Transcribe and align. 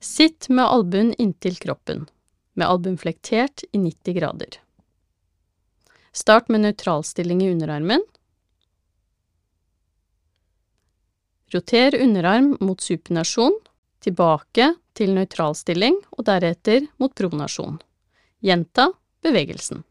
Sitt 0.00 0.48
med 0.48 0.64
albuen 0.64 1.14
inntil 1.14 1.56
kroppen, 1.60 2.06
med 2.54 2.68
albuen 2.68 2.98
flektert 2.98 3.64
i 3.72 3.78
90 3.78 4.16
grader. 4.18 4.60
Start 6.12 6.48
med 6.48 6.64
nøytralstilling 6.64 7.42
i 7.44 7.50
underarmen. 7.52 8.02
Roter 11.54 11.96
underarm 12.02 12.56
mot 12.60 12.80
supinasjon, 12.80 13.56
tilbake 14.00 14.72
til 14.96 15.14
nøytralstilling 15.16 15.98
og 16.16 16.26
deretter 16.28 16.86
mot 17.02 17.14
pronasjon. 17.14 17.78
Gjenta 18.44 18.90
bevegelsen. 19.22 19.84